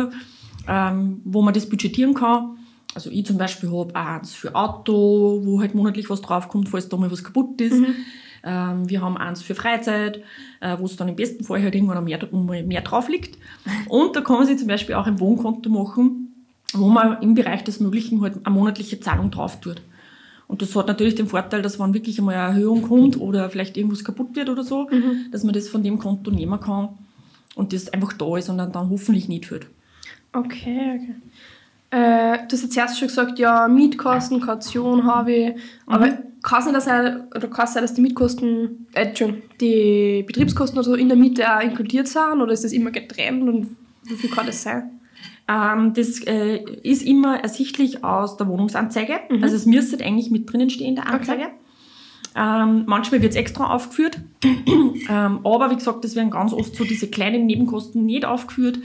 ähm, 0.69 1.21
wo 1.25 1.43
man 1.43 1.53
das 1.53 1.69
budgetieren 1.69 2.15
kann. 2.15 2.57
Also 2.95 3.11
ich 3.11 3.27
zum 3.27 3.37
Beispiel 3.37 3.71
habe 3.71 3.95
eins 3.97 4.33
für 4.33 4.55
Auto, 4.55 5.43
wo 5.45 5.61
halt 5.61 5.75
monatlich 5.75 6.09
was 6.09 6.23
draufkommt, 6.23 6.69
falls 6.69 6.89
da 6.89 6.97
mal 6.97 7.11
was 7.11 7.25
kaputt 7.25 7.61
ist. 7.61 7.83
Ähm, 8.43 8.89
wir 8.89 9.03
haben 9.03 9.17
eins 9.17 9.43
für 9.43 9.55
Freizeit, 9.55 10.23
äh, 10.61 10.77
wo 10.79 10.87
es 10.87 10.97
dann 10.97 11.09
im 11.09 11.17
besten 11.17 11.45
Fall 11.45 11.63
halt 11.63 11.75
irgendwann 11.75 12.03
mehr, 12.05 12.19
mal 12.33 12.63
mehr 12.63 12.81
drauf 12.81 13.09
liegt. 13.09 13.39
Und 13.89 14.17
da 14.17 14.21
kann 14.23 14.37
man 14.37 14.47
sich 14.47 14.59
zum 14.59 14.69
Beispiel 14.69 14.95
auch 14.95 15.07
ein 15.07 15.21
Wohnkonto 15.21 15.69
machen, 15.69 16.20
wo 16.75 16.89
man 16.89 17.21
im 17.23 17.35
Bereich 17.35 17.65
des 17.65 17.81
Möglichen 17.81 18.21
halt 18.21 18.45
eine 18.45 18.55
monatliche 18.55 19.01
Zahlung 19.01 19.31
drauf 19.31 19.61
tut. 19.61 19.83
Und 20.47 20.63
das 20.63 20.75
hat 20.75 20.89
natürlich 20.89 21.15
den 21.15 21.29
Vorteil, 21.29 21.63
dass 21.63 21.79
wenn 21.79 21.95
wirklich 21.95 22.19
einmal 22.19 22.35
eine 22.35 22.55
Erhöhung 22.55 22.83
kommt 22.83 23.21
oder 23.21 23.49
vielleicht 23.51 23.77
irgendwas 23.77 24.05
kaputt 24.05 24.35
wird 24.35 24.49
oder 24.49 24.65
so, 24.65 24.91
dass 25.31 25.45
man 25.45 25.55
das 25.55 25.69
von 25.69 25.83
dem 25.83 25.99
Konto 25.99 26.33
nehmen 26.33 26.59
kann 26.59 26.89
und 27.55 27.73
das 27.73 27.93
einfach 27.93 28.13
da 28.15 28.37
ist 28.37 28.49
und 28.49 28.59
dann, 28.59 28.73
dann 28.73 28.91
hoffentlich 28.91 29.29
nicht 29.29 29.47
führt. 29.47 29.67
Okay, 30.33 30.97
okay. 30.97 31.15
Äh, 31.91 32.47
du 32.47 32.53
hast 32.53 32.63
jetzt 32.63 32.77
erst 32.77 32.99
schon 32.99 33.09
gesagt, 33.09 33.39
ja, 33.39 33.67
Mietkosten, 33.67 34.41
Kaution 34.41 35.05
habe 35.05 35.33
ich, 35.33 35.55
aber 35.87 36.19
kann 36.43 36.61
es 36.61 36.67
nicht 36.67 36.81
sein, 36.83 37.25
oder 37.35 37.49
kann 37.49 37.65
es 37.65 37.75
sein, 37.75 37.83
dass 37.83 37.95
die 37.95 38.01
Mietkosten, 38.01 38.87
äh, 38.93 39.07
Entschuldigung, 39.07 39.43
die 39.61 40.23
Betriebskosten 40.25 40.79
oder 40.79 40.85
so 40.85 40.95
in 40.95 41.09
der 41.09 41.17
Miete 41.17 41.53
auch 41.53 41.61
inkludiert 41.61 42.07
sind 42.07 42.41
oder 42.41 42.53
ist 42.53 42.65
das 42.65 42.73
immer 42.73 42.93
getrennt 42.93 43.43
und 43.43 43.77
wie 44.05 44.15
viel 44.15 44.31
kann 44.31 44.47
das 44.47 44.63
sein? 44.63 45.00
Ähm, 45.49 45.95
das 45.95 46.21
äh, 46.27 46.59
ist 46.83 47.03
immer 47.03 47.41
ersichtlich 47.41 48.05
aus 48.05 48.37
der 48.37 48.49
Wohnungsanzeige. 48.49 49.21
Also 49.43 49.57
es 49.57 49.67
müsste 49.67 50.05
eigentlich 50.05 50.31
mit 50.31 50.51
drinnen 50.53 50.71
stehen 50.71 50.89
in 50.89 50.95
der 50.97 51.09
Anzeige. 51.09 51.49
Ähm, 52.37 52.85
manchmal 52.87 53.23
wird 53.23 53.33
es 53.33 53.37
extra 53.37 53.75
aufgeführt. 53.75 54.21
ähm, 54.45 55.41
aber 55.45 55.71
wie 55.71 55.75
gesagt, 55.75 56.05
es 56.05 56.15
werden 56.15 56.31
ganz 56.31 56.53
oft 56.53 56.75
so 56.77 56.85
diese 56.85 57.09
kleinen 57.09 57.47
Nebenkosten 57.47 58.07
nicht 58.07 58.25
aufgeführt. 58.25 58.79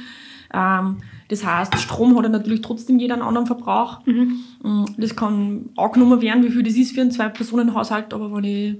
Ähm, 0.53 0.97
das 1.27 1.45
heißt, 1.45 1.75
Strom 1.79 2.15
hat 2.17 2.23
ja 2.23 2.29
natürlich 2.29 2.61
trotzdem 2.61 2.99
jeder 2.99 3.15
einen 3.15 3.23
anderen 3.23 3.47
Verbrauch. 3.47 4.05
Mm, 4.05 4.85
Das 4.97 5.15
kann 5.15 5.69
angenommen 5.75 6.21
werden, 6.21 6.43
wie 6.43 6.49
viel 6.49 6.63
das 6.63 6.75
ist 6.75 6.93
für 6.93 7.01
einen 7.01 7.11
Zwei-Personen-Haushalt, 7.11 8.13
aber 8.13 8.33
wenn 8.33 8.43
ich 8.43 8.75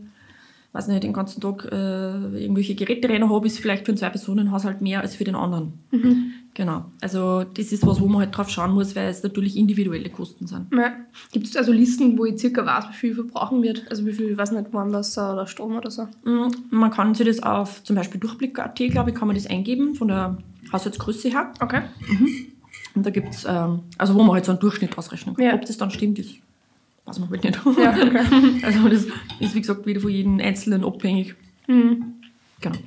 weiß 0.74 0.88
nicht, 0.90 1.04
den 1.04 1.14
ganzen 1.14 1.42
Tag 1.42 1.66
äh, 1.72 2.42
irgendwelche 2.42 2.76
Geräte 2.76 3.08
habe, 3.30 3.48
ist 3.48 3.60
vielleicht 3.60 3.86
für 3.86 3.92
einen 3.92 3.98
Zwei-Personen-Haushalt 3.98 4.82
mehr 4.82 5.02
als 5.02 5.16
für 5.16 5.24
den 5.24 5.36
anderen. 5.36 5.74
Genau. 6.56 6.86
Also 7.02 7.44
das 7.44 7.74
ist 7.74 7.86
was, 7.86 8.00
wo 8.00 8.08
man 8.08 8.22
halt 8.22 8.36
drauf 8.36 8.50
schauen 8.50 8.72
muss, 8.74 8.96
weil 8.96 9.10
es 9.10 9.22
natürlich 9.22 9.58
individuelle 9.58 10.10
Kosten 10.10 10.48
sind. 10.48 10.68
Ja. 10.74 10.94
Gibt 11.34 11.48
es 11.48 11.56
also 11.58 11.74
Listen, 11.74 12.18
wo 12.18 12.24
ich 12.24 12.40
circa 12.40 12.66
weiß, 12.66 12.86
wie 12.92 12.94
viel 12.96 13.14
verbrauchen 13.16 13.62
wird? 13.62 13.86
Also 13.90 14.06
wie 14.06 14.14
viel, 14.14 14.38
weiß 14.38 14.54
nicht, 14.54 14.72
Warmwasser 14.74 15.34
oder 15.34 15.48
Strom 15.48 15.76
oder 15.76 15.92
so? 15.92 16.04
Mm, 16.24 16.48
Man 16.70 16.92
kann 16.92 17.14
sich 17.14 17.28
das 17.28 17.44
auf 17.44 17.84
zum 17.84 17.98
Beispiel 17.98 18.22
Durchblick.at, 18.22 18.76
glaube 18.78 19.10
ich, 19.10 19.16
kann 19.18 19.28
man 19.28 19.36
das 19.36 19.48
eingeben, 19.48 19.96
von 19.96 20.08
der 20.08 20.38
Haushaltsgröße 20.72 21.28
her. 21.28 21.52
Okay. 21.60 21.82
Und 22.96 23.06
da 23.06 23.10
gibt 23.10 23.34
es, 23.34 23.44
ähm, 23.44 23.82
also 23.98 24.16
wo 24.16 24.20
man 24.24 24.36
halt 24.36 24.46
so 24.46 24.54
einen 24.54 24.60
Durchschnitt 24.62 24.98
ausrechnen 24.98 25.36
kann. 25.36 25.44
Ja. 25.46 25.56
Ob 25.56 25.66
das 25.66 25.76
dann 25.78 25.92
stimmt, 25.92 26.20
das 26.20 26.28
weiß 27.04 27.20
man 27.20 27.30
halt 27.32 27.44
nicht. 27.44 27.60
Ja, 27.78 27.92
okay. 27.92 28.62
Also 28.64 28.88
das 28.88 29.06
ist, 29.42 29.56
wie 29.56 29.60
gesagt, 29.60 29.86
wieder 29.86 30.00
von 30.00 30.10
jedem 30.10 30.40
Einzelnen 30.40 30.86
abhängig. 30.86 31.36
Mhm. 31.68 32.14
Genau. 32.62 32.78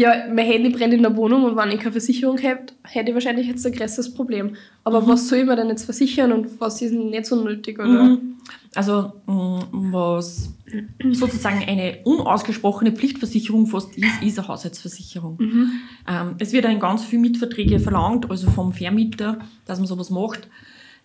Ja, 0.00 0.14
mein 0.32 0.46
Handy 0.46 0.70
brennt 0.70 0.94
in 0.94 1.02
der 1.02 1.14
Wohnung 1.14 1.44
und 1.44 1.56
wenn 1.58 1.70
ich 1.72 1.78
keine 1.78 1.92
Versicherung 1.92 2.38
hätte, 2.38 2.72
hätte 2.84 3.10
ich 3.10 3.14
wahrscheinlich 3.14 3.46
jetzt 3.46 3.66
ein 3.66 3.72
größeres 3.72 4.14
Problem. 4.14 4.56
Aber 4.82 5.06
was 5.06 5.28
soll 5.28 5.40
ich 5.40 5.44
mir 5.44 5.56
denn 5.56 5.68
jetzt 5.68 5.84
versichern 5.84 6.32
und 6.32 6.58
was 6.58 6.80
ist 6.80 6.94
denn 6.94 7.10
nicht 7.10 7.26
so 7.26 7.36
nötig? 7.44 7.78
Oder? 7.78 8.04
Mhm. 8.04 8.36
Also, 8.74 9.12
mh, 9.26 9.66
was 9.72 10.54
sozusagen 11.12 11.62
eine 11.68 11.98
unausgesprochene 12.04 12.92
Pflichtversicherung 12.92 13.66
fast 13.66 13.94
ist, 13.98 14.22
ist 14.22 14.38
eine 14.38 14.48
Haushaltsversicherung. 14.48 15.38
Ähm, 16.08 16.34
es 16.38 16.54
wird 16.54 16.64
ein 16.64 16.80
ganz 16.80 17.04
viel 17.04 17.18
Mietverträge 17.18 17.78
verlangt, 17.78 18.30
also 18.30 18.48
vom 18.48 18.72
Vermieter, 18.72 19.40
dass 19.66 19.80
man 19.80 19.86
sowas 19.86 20.08
macht. 20.08 20.48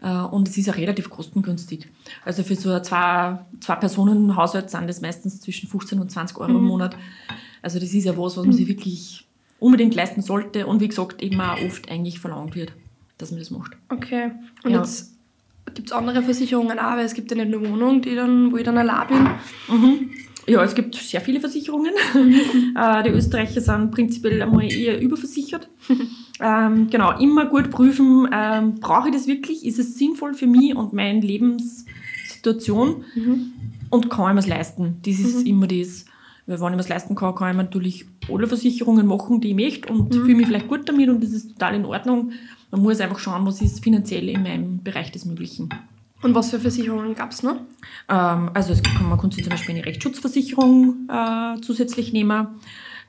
Äh, 0.01 0.09
und 0.19 0.47
es 0.47 0.57
ist 0.57 0.67
ja 0.67 0.73
relativ 0.73 1.09
kostengünstig. 1.09 1.87
Also 2.23 2.43
für 2.43 2.55
so 2.55 2.71
ein 2.71 2.83
zwei, 2.83 3.39
zwei 3.59 3.75
Personen 3.75 4.35
Haushalt 4.35 4.69
sind 4.69 4.87
das 4.87 5.01
meistens 5.01 5.41
zwischen 5.41 5.67
15 5.69 5.99
und 5.99 6.11
20 6.11 6.37
Euro 6.37 6.51
im 6.51 6.65
Monat. 6.65 6.95
Also 7.61 7.79
das 7.79 7.93
ist 7.93 8.03
ja 8.05 8.17
was, 8.17 8.37
was 8.37 8.45
man 8.45 8.53
sich 8.53 8.67
wirklich 8.67 9.25
unbedingt 9.59 9.95
leisten 9.95 10.21
sollte 10.21 10.67
und 10.67 10.81
wie 10.81 10.87
gesagt 10.87 11.21
eben 11.23 11.39
auch 11.41 11.59
oft 11.61 11.89
eigentlich 11.89 12.19
verlangt 12.19 12.55
wird, 12.55 12.73
dass 13.17 13.31
man 13.31 13.39
das 13.39 13.49
macht. 13.51 13.71
Okay. 13.89 14.31
Und 14.63 14.71
Ja. 14.71 14.79
jetzt 14.79 15.13
gibt 15.73 15.87
es 15.87 15.93
andere 15.93 16.21
Versicherungen 16.21 16.77
auch, 16.77 16.91
weil 16.97 17.05
es 17.05 17.13
gibt 17.13 17.31
ja 17.31 17.37
nicht 17.37 17.49
nur 17.49 17.67
Wohnung, 17.67 18.01
die 18.01 18.13
dann, 18.15 18.51
wo 18.51 18.57
ich 18.57 18.63
dann 18.63 18.77
allein 18.77 19.07
bin. 19.07 20.09
Ja, 20.47 20.63
es 20.63 20.75
gibt 20.75 20.95
sehr 20.95 21.21
viele 21.21 21.39
Versicherungen. 21.39 21.93
äh, 22.75 23.03
die 23.03 23.09
Österreicher 23.09 23.61
sind 23.61 23.91
prinzipiell 23.91 24.41
einmal 24.41 24.71
eher 24.71 25.01
überversichert. 25.01 25.69
ähm, 26.39 26.87
genau, 26.89 27.17
immer 27.19 27.47
gut 27.47 27.71
prüfen, 27.71 28.29
ähm, 28.31 28.75
brauche 28.75 29.09
ich 29.09 29.15
das 29.15 29.27
wirklich? 29.27 29.65
Ist 29.65 29.79
es 29.79 29.97
sinnvoll 29.97 30.33
für 30.35 30.47
mich 30.47 30.75
und 30.75 30.93
meine 30.93 31.19
Lebenssituation? 31.21 33.05
Und 33.89 34.09
kann 34.09 34.29
ich 34.29 34.33
mir 34.33 34.39
es 34.39 34.47
leisten? 34.47 34.97
Das 35.03 35.19
ist 35.19 35.47
immer 35.47 35.67
das. 35.67 36.05
Weil 36.47 36.59
wenn 36.59 36.67
ich 36.67 36.75
mir 36.75 36.81
es 36.81 36.89
leisten 36.89 37.15
kann, 37.15 37.33
kann 37.33 37.49
ich 37.49 37.57
mir 37.57 37.63
natürlich 37.63 38.05
alle 38.31 38.47
Versicherungen 38.47 39.07
machen, 39.07 39.41
die 39.41 39.49
ich 39.49 39.55
möchte 39.55 39.91
und 39.91 40.13
fühle 40.13 40.35
mich 40.35 40.47
vielleicht 40.47 40.67
gut 40.67 40.87
damit 40.87 41.09
und 41.09 41.23
das 41.23 41.31
ist 41.31 41.53
total 41.53 41.75
in 41.75 41.85
Ordnung. 41.85 42.31
Man 42.71 42.81
muss 42.81 42.99
einfach 42.99 43.19
schauen, 43.19 43.45
was 43.45 43.61
ist 43.61 43.83
finanziell 43.83 44.29
in 44.29 44.43
meinem 44.43 44.83
Bereich 44.83 45.11
des 45.11 45.25
Möglichen. 45.25 45.69
Und 46.21 46.33
was 46.33 46.49
für 46.49 46.59
Versicherungen 46.59 47.13
gab 47.15 47.31
es 47.31 47.43
noch? 47.43 47.57
Ähm, 48.09 48.49
also 48.53 48.73
es 48.73 48.81
kann, 48.81 49.07
man 49.07 49.31
sich 49.31 49.43
zum 49.43 49.51
Beispiel 49.51 49.75
eine 49.75 49.85
Rechtsschutzversicherung 49.85 51.07
äh, 51.09 51.61
zusätzlich 51.61 52.13
nehmen. 52.13 52.47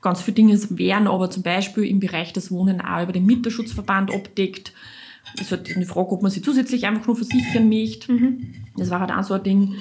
Ganz 0.01 0.21
viele 0.21 0.35
Dinge 0.35 0.59
werden 0.71 1.07
aber 1.07 1.29
zum 1.29 1.43
Beispiel 1.43 1.85
im 1.85 1.99
Bereich 1.99 2.33
des 2.33 2.51
Wohnen 2.51 2.81
auch 2.81 3.03
über 3.03 3.13
den 3.13 3.25
Mieterschutzverband 3.25 4.13
abdeckt. 4.13 4.73
Es 5.35 5.41
ist 5.41 5.51
halt 5.51 5.75
eine 5.75 5.85
Frage, 5.85 6.11
ob 6.11 6.21
man 6.21 6.31
sie 6.31 6.41
zusätzlich 6.41 6.85
einfach 6.85 7.07
nur 7.07 7.15
versichern 7.15 7.67
möchte. 7.69 8.37
Das 8.77 8.89
war 8.89 8.99
halt 8.99 9.11
auch 9.11 9.23
so 9.23 9.33
ein 9.33 9.43
Ding. 9.43 9.75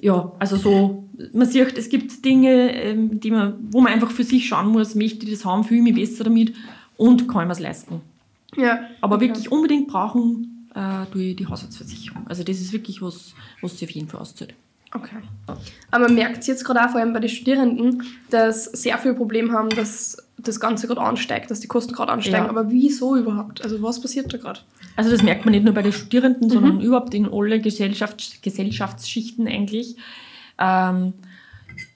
Ja, 0.00 0.32
also 0.40 0.56
so, 0.56 1.08
man 1.32 1.46
sieht, 1.48 1.78
es 1.78 1.88
gibt 1.88 2.24
Dinge, 2.24 2.74
ähm, 2.74 3.20
die 3.20 3.30
man, 3.30 3.54
wo 3.70 3.80
man 3.80 3.92
einfach 3.92 4.10
für 4.10 4.24
sich 4.24 4.48
schauen 4.48 4.68
muss, 4.68 4.96
möchte 4.96 5.24
ich 5.24 5.32
das 5.32 5.44
haben, 5.44 5.62
fühle 5.62 5.78
ich 5.78 5.94
mich 5.94 6.10
besser 6.10 6.24
damit 6.24 6.54
und 6.96 7.28
kann 7.28 7.46
mir 7.46 7.52
es 7.52 7.60
leisten. 7.60 8.00
Ja. 8.56 8.80
Aber 9.00 9.16
okay. 9.16 9.28
wirklich 9.28 9.52
unbedingt 9.52 9.86
brauchen 9.86 10.51
äh, 10.74 11.06
durch 11.10 11.36
die 11.36 11.46
Haushaltsversicherung. 11.46 12.26
Also 12.26 12.42
das 12.44 12.60
ist 12.60 12.72
wirklich 12.72 13.02
was, 13.02 13.34
was 13.60 13.78
sich 13.78 13.88
auf 13.88 13.94
jeden 13.94 14.08
Fall 14.08 14.20
auszahlt. 14.20 14.54
Okay. 14.94 15.16
Aber 15.90 16.04
man 16.04 16.14
merkt 16.14 16.46
jetzt 16.46 16.64
gerade 16.64 16.84
auch 16.84 16.90
vor 16.90 17.00
allem 17.00 17.14
bei 17.14 17.20
den 17.20 17.30
Studierenden, 17.30 18.02
dass 18.28 18.64
sehr 18.64 18.98
viel 18.98 19.14
Problem 19.14 19.52
haben, 19.52 19.70
dass 19.70 20.18
das 20.36 20.60
Ganze 20.60 20.86
gerade 20.86 21.00
ansteigt, 21.00 21.50
dass 21.50 21.60
die 21.60 21.66
Kosten 21.68 21.94
gerade 21.94 22.12
ansteigen. 22.12 22.44
Ja. 22.44 22.50
Aber 22.50 22.70
wieso 22.70 23.16
überhaupt? 23.16 23.62
Also 23.62 23.82
was 23.82 24.00
passiert 24.02 24.32
da 24.32 24.38
gerade? 24.38 24.60
Also 24.96 25.10
das 25.10 25.22
merkt 25.22 25.46
man 25.46 25.52
nicht 25.52 25.64
nur 25.64 25.72
bei 25.72 25.82
den 25.82 25.92
Studierenden, 25.92 26.50
sondern 26.50 26.80
überhaupt 26.80 27.14
in 27.14 27.26
alle 27.32 27.60
Gesellschafts 27.60 28.42
Gesellschaftsschichten 28.42 29.48
eigentlich. 29.48 29.96
Ähm, 30.58 31.14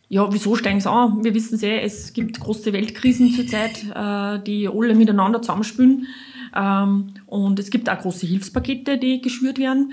ja, 0.08 0.32
wieso 0.32 0.54
steigen 0.54 0.80
sie 0.80 0.90
an? 0.90 1.22
Wir 1.22 1.34
wissen 1.34 1.58
sehr, 1.58 1.82
es 1.82 2.12
gibt 2.12 2.40
große 2.40 2.72
Weltkrisen 2.72 3.32
zurzeit, 3.32 3.84
äh, 3.94 4.42
die 4.42 4.68
alle 4.68 4.94
miteinander 4.94 5.42
zusammenspielen. 5.42 6.06
Ähm, 6.54 7.14
und 7.26 7.58
es 7.58 7.70
gibt 7.70 7.88
auch 7.90 7.98
große 7.98 8.26
Hilfspakete, 8.26 8.98
die 8.98 9.20
geschürt 9.20 9.58
werden. 9.58 9.92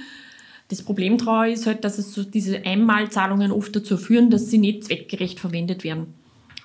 Das 0.69 0.81
Problem 0.81 1.17
daran 1.17 1.51
ist 1.51 1.67
halt, 1.67 1.83
dass 1.83 1.97
es 1.97 2.13
so 2.13 2.23
diese 2.23 2.65
Einmalzahlungen 2.65 3.51
oft 3.51 3.75
dazu 3.75 3.97
führen, 3.97 4.29
dass 4.29 4.49
sie 4.49 4.57
nicht 4.57 4.85
zweckgerecht 4.85 5.39
verwendet 5.39 5.83
werden. 5.83 6.13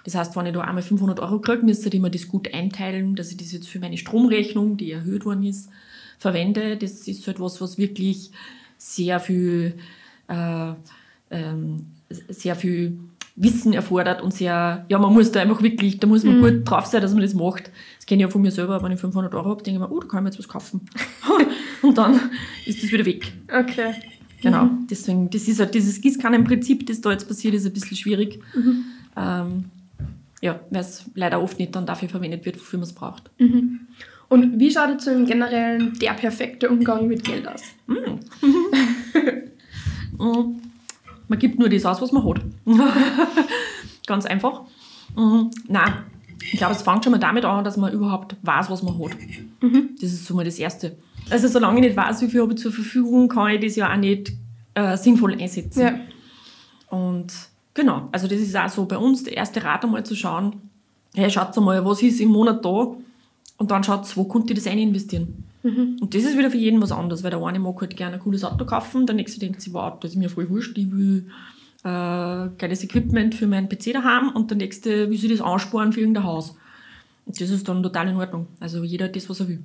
Das 0.05 0.15
heißt, 0.15 0.37
wenn 0.37 0.47
ich 0.47 0.55
da 0.55 0.61
einmal 0.61 0.83
500 0.83 1.21
Euro 1.21 1.41
kriege, 1.41 1.65
müsste 1.65 1.89
ich 1.89 2.01
mir 2.01 2.11
das 2.11 2.29
gut 2.29 2.55
einteilen, 2.55 3.17
dass 3.17 3.31
ich 3.31 3.37
das 3.37 3.53
jetzt 3.53 3.69
für 3.69 3.81
meine 3.81 3.99
Stromrechnung, 3.99 4.77
die 4.77 4.93
erhöht 4.93 5.27
worden 5.27 5.43
ist, 5.43 5.69
verwende. 6.19 6.77
Das 6.77 7.07
ist 7.07 7.27
halt 7.27 7.41
was, 7.41 7.61
was 7.61 7.77
wirklich 7.77 8.31
sehr 8.79 9.21
viel, 9.21 9.75
äh, 10.29 10.73
ähm, 11.31 11.87
sehr 12.29 12.57
viel 12.57 12.99
Wissen 13.41 13.73
erfordert 13.73 14.21
und 14.21 14.35
sehr, 14.35 14.85
ja, 14.89 14.99
man 14.99 15.13
muss 15.13 15.31
da 15.31 15.41
einfach 15.41 15.63
wirklich, 15.63 16.01
da 16.01 16.07
muss 16.07 16.25
man 16.25 16.41
gut 16.41 16.69
drauf 16.69 16.87
sein, 16.87 17.01
dass 17.01 17.13
man 17.13 17.23
das 17.23 17.35
macht. 17.35 17.71
Das 17.97 18.07
kenne 18.07 18.23
ich 18.23 18.27
ja 18.27 18.31
von 18.31 18.43
mir 18.43 18.51
selber, 18.51 18.83
wenn 18.83 18.93
ich 18.93 19.01
500 19.01 19.33
Euro 19.35 19.51
habe, 19.51 19.63
denke 19.63 19.81
ich 19.81 19.89
mir, 19.89 19.95
oh, 19.95 20.01
da 20.01 20.09
kann 20.09 20.19
ich 20.19 20.23
mir 20.25 20.31
jetzt 20.31 20.39
was 20.39 20.49
kaufen. 20.49 20.81
und 21.83 21.97
dann 21.97 22.31
ist 22.67 22.83
das 22.83 22.91
wieder 22.91 23.07
weg. 23.07 23.33
Okay. 23.47 23.95
Genau. 24.43 24.69
Deswegen, 24.91 25.31
das 25.31 25.49
ist 25.49 25.61
halt 25.61 25.75
dieses 25.75 26.01
Gießkannenprinzip, 26.01 26.87
das 26.87 27.01
da 27.01 27.11
jetzt 27.11 27.27
passiert, 27.27 27.55
ist 27.55 27.67
ein 27.67 27.73
bisschen 27.73 27.97
schwierig. 27.97 28.41
Ähm, 29.17 29.65
ja, 30.41 30.61
weil 30.71 30.81
es 30.81 31.05
leider 31.15 31.43
oft 31.43 31.59
nicht 31.59 31.75
dann 31.75 31.87
dafür 31.87 32.09
verwendet 32.09 32.47
wird, 32.47 32.57
wofür 32.57 32.79
man 32.79 32.87
es 32.87 32.93
braucht. 32.93 33.31
Und 34.29 34.61
wie 34.61 34.71
schaut 34.71 34.91
jetzt 34.91 35.05
so 35.05 35.11
im 35.11 35.27
Generellen 35.27 35.95
der 36.01 36.13
perfekte 36.13 36.69
Umgang 36.69 37.09
mit 37.09 37.25
Geld 37.25 37.49
aus? 37.49 37.63
Mhm. 41.29 41.35
Man 41.35 41.39
gibt 41.39 41.59
nur 41.59 41.69
das 41.69 41.85
aus, 41.85 42.01
was 42.01 42.13
man 42.13 42.25
hat. 42.25 42.41
Ganz 44.07 44.27
einfach. 44.27 44.63
Mhm. 45.17 45.51
Nein, 45.69 45.93
ich 46.41 46.59
glaube, 46.59 46.73
es 46.73 46.83
fängt 46.83 47.05
schon 47.05 47.13
mal 47.13 47.19
damit 47.19 47.45
an, 47.45 47.65
dass 47.65 47.77
man 47.77 47.93
überhaupt 47.93 48.37
weiß, 48.43 48.71
was 48.71 48.83
man 48.83 48.99
hat. 48.99 49.17
Das 50.01 50.13
ist 50.13 50.27
so 50.27 50.35
mal 50.35 50.45
das 50.45 50.59
Erste. 50.59 50.97
Also 51.31 51.49
solange 51.49 51.81
ich 51.81 51.87
nicht 51.87 51.97
weiß, 51.97 52.23
wie 52.23 52.29
viel 52.29 52.41
habe 52.41 52.55
ich 52.55 52.59
zur 52.59 52.73
Verfügung, 52.73 53.29
kann 53.29 53.51
ich 53.51 53.61
das 53.61 53.77
ja 53.77 53.93
auch 53.93 53.97
nicht 53.97 54.33
äh, 54.75 54.97
sinnvoll 54.97 55.35
einsetzen. 55.35 55.81
Ja. 55.81 55.95
Und 56.89 57.33
genau, 57.75 58.09
also 58.13 58.27
das 58.29 58.39
ist 58.39 58.57
auch 58.57 58.69
so 58.69 58.87
bei 58.87 58.97
uns 58.97 59.25
der 59.25 59.37
erste 59.37 59.63
Rat 59.63 59.85
einmal 59.85 60.05
zu 60.05 60.15
schauen, 60.15 60.55
hey, 61.15 61.31
schaut 61.31 61.57
mal, 61.59 61.85
was 61.85 62.03
ist 62.03 62.21
im 62.21 62.29
Monat 62.31 62.65
da 62.65 62.95
und 63.59 63.71
dann 63.71 63.85
schaut, 63.85 64.17
wo 64.17 64.25
könnt 64.25 64.49
ihr 64.49 64.57
das 64.57 64.67
ein 64.67 64.79
investieren. 65.63 65.97
Und 66.01 66.15
das 66.15 66.25
ist 66.25 66.39
wieder 66.39 66.51
für 66.51 66.57
jeden 66.57 66.81
was 66.81 66.93
anderes, 66.93 67.23
weil 67.23 67.31
der 67.31 67.43
eine 67.43 67.59
mag 67.59 67.81
halt 67.81 67.97
gerne 67.97 68.15
ein 68.15 68.21
cooles 68.21 68.45
Auto 68.45 68.65
kaufen, 68.65 69.07
der 69.07 69.17
nächste 69.17 69.41
denkt 69.41 69.61
sich, 69.61 69.73
wow, 69.73 69.99
das 70.01 70.13
ist 70.13 70.17
mir 70.17 70.31
voll 70.31 70.49
wurscht, 70.49 70.77
ich 70.79 70.91
will 70.91 71.27
äh, 71.85 72.49
geiles 72.59 72.85
Equipment 72.85 73.35
für 73.35 73.47
meinen 73.47 73.69
PC 73.69 73.93
daheim 73.93 74.31
und 74.31 74.51
der 74.51 74.57
nächste 74.59 75.11
will 75.11 75.19
sich 75.19 75.31
das 75.31 75.41
ansparen 75.41 75.93
für 75.93 76.01
irgendein 76.01 76.25
Haus. 76.25 76.57
Und 77.27 77.41
das 77.41 77.51
ist 77.51 77.69
dann 77.69 77.83
total 77.83 78.09
in 78.09 78.17
Ordnung. 78.17 78.47
Also 78.59 78.83
jeder 78.83 79.07
hat 79.07 79.17
das, 79.17 79.29
was 79.29 79.41
er 79.41 79.49
will. 79.49 79.63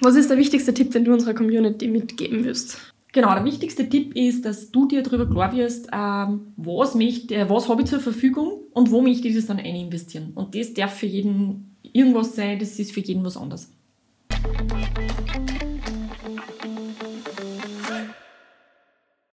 Was 0.00 0.16
ist 0.16 0.30
der 0.30 0.38
wichtigste 0.38 0.74
Tipp, 0.74 0.90
den 0.90 1.04
du 1.04 1.12
unserer 1.12 1.34
Community 1.34 1.86
mitgeben 1.86 2.44
wirst? 2.44 2.78
Genau, 3.12 3.34
der 3.34 3.44
wichtigste 3.44 3.86
Tipp 3.86 4.16
ist, 4.16 4.46
dass 4.46 4.70
du 4.70 4.88
dir 4.88 5.02
darüber 5.02 5.28
klar 5.28 5.54
wirst, 5.54 5.88
ähm, 5.92 6.52
was, 6.56 6.94
möchte, 6.94 7.34
äh, 7.34 7.50
was 7.50 7.68
habe 7.68 7.82
ich 7.82 7.88
zur 7.88 8.00
Verfügung 8.00 8.62
und 8.72 8.90
wo 8.90 9.02
möchte 9.02 9.28
ich 9.28 9.36
das 9.36 9.46
dann 9.46 9.58
eininvestieren. 9.58 10.32
Und 10.34 10.54
das 10.54 10.72
darf 10.72 10.94
für 10.94 11.06
jeden 11.06 11.76
irgendwas 11.82 12.34
sein, 12.34 12.58
das 12.58 12.78
ist 12.78 12.92
für 12.92 13.00
jeden 13.00 13.22
was 13.22 13.36
anderes. 13.36 13.70